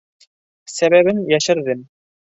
Сәбәбен 0.77 1.21
йәшерҙем. 1.37 1.89